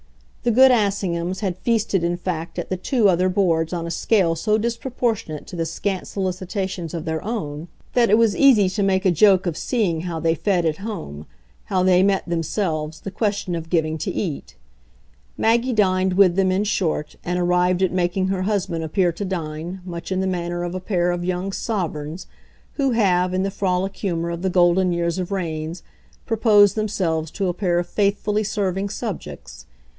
The 0.41 0.49
good 0.49 0.71
Assinghams 0.71 1.41
had 1.41 1.59
feasted 1.59 2.03
in 2.03 2.17
fact 2.17 2.57
at 2.57 2.71
the 2.71 2.75
two 2.75 3.07
other 3.07 3.29
boards 3.29 3.71
on 3.73 3.85
a 3.85 3.91
scale 3.91 4.33
so 4.35 4.57
disproportionate 4.57 5.45
to 5.45 5.55
the 5.55 5.67
scant 5.67 6.07
solicitations 6.07 6.95
of 6.95 7.05
their 7.05 7.23
own 7.23 7.67
that 7.93 8.09
it 8.09 8.17
was 8.17 8.35
easy 8.35 8.67
to 8.69 8.81
make 8.81 9.05
a 9.05 9.11
joke 9.11 9.45
of 9.45 9.55
seeing 9.55 10.01
how 10.01 10.19
they 10.19 10.33
fed 10.33 10.65
at 10.65 10.77
home, 10.77 11.27
how 11.65 11.83
they 11.83 12.01
met, 12.01 12.27
themselves, 12.27 13.01
the 13.01 13.11
question 13.11 13.53
of 13.53 13.69
giving 13.69 13.99
to 13.99 14.09
eat. 14.09 14.55
Maggie 15.37 15.71
dined 15.73 16.13
with 16.13 16.35
them, 16.35 16.51
in 16.51 16.63
short, 16.63 17.15
and 17.23 17.37
arrived 17.37 17.83
at 17.83 17.91
making 17.91 18.29
her 18.29 18.41
husband 18.41 18.83
appear 18.83 19.11
to 19.11 19.23
dine, 19.23 19.81
much 19.85 20.11
in 20.11 20.19
the 20.21 20.25
manner 20.25 20.63
of 20.63 20.73
a 20.73 20.79
pair 20.79 21.11
of 21.11 21.23
young 21.23 21.51
sovereigns 21.51 22.25
who 22.73 22.89
have, 22.93 23.35
in 23.35 23.43
the 23.43 23.51
frolic 23.51 23.95
humour 23.97 24.31
of 24.31 24.41
the 24.41 24.49
golden 24.49 24.91
years 24.91 25.19
of 25.19 25.31
reigns, 25.31 25.83
proposed 26.25 26.73
themselves 26.73 27.29
to 27.29 27.47
a 27.47 27.53
pair 27.53 27.77
of 27.77 27.85
faithfully 27.85 28.43
serving 28.43 28.89
subjects. 28.89 29.67